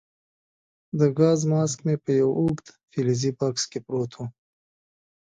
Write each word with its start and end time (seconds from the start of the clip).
د 0.99 1.01
ګاز 1.19 1.39
ماسک 1.51 1.79
مې 1.85 1.95
په 2.03 2.11
یو 2.21 2.29
اوږد 2.39 2.65
فلزي 2.91 3.31
بکس 3.39 3.63
کې 3.71 3.79
پروت 3.85 4.11
وو. 4.15 4.25